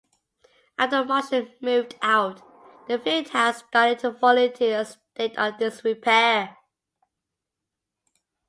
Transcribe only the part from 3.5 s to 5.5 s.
started to fall into a state